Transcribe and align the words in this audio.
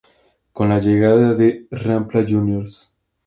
Con 0.51 0.69
la 0.69 0.79
llegada 0.79 1.35
de 1.35 1.67
Rampla 1.71 2.23
Jrs. 2.23 2.89